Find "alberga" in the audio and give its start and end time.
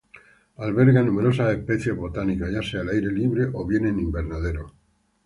0.57-1.03